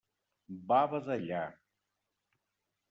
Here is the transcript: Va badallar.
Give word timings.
Va 0.71 0.79
badallar. 0.95 1.45